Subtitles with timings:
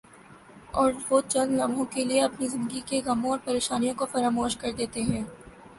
[0.73, 4.57] اور وہ چند لمحوں کے لئے اپنی زندگی کے غموں اور پر یشانیوں کو فراموش
[4.57, 5.23] کر دیتے ہیں۔